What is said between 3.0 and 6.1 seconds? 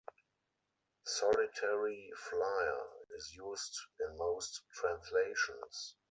is used in most translations.